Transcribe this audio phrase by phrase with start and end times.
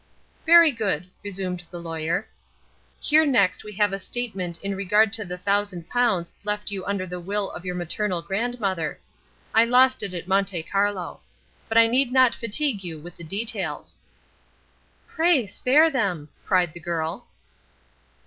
[0.47, 2.27] "Very good," resumed the Lawyer.
[2.99, 7.05] "Here next we have a statement in regard to the thousand pounds left you under
[7.05, 8.99] the will of your maternal grandmother.
[9.53, 11.21] I lost it at Monte Carlo.
[11.69, 13.99] But I need not fatigue you with the details."
[15.07, 17.27] "Pray spare them," cried the girl.